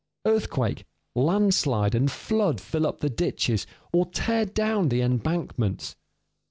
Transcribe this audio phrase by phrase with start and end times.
[0.25, 5.95] Earthquake, landslide, and flood fill up the ditches, or tear down the embankments.